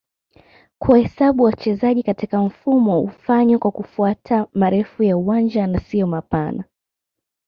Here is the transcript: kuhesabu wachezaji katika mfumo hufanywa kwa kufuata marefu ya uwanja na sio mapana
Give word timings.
kuhesabu 0.79 1.43
wachezaji 1.43 2.03
katika 2.03 2.41
mfumo 2.41 2.99
hufanywa 3.01 3.59
kwa 3.59 3.71
kufuata 3.71 4.47
marefu 4.53 5.03
ya 5.03 5.17
uwanja 5.17 5.67
na 5.67 5.79
sio 5.79 6.07
mapana 6.07 6.63